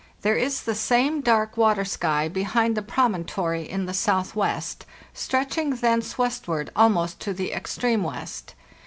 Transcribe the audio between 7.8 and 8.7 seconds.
west.